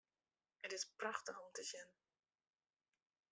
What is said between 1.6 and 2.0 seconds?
sjen.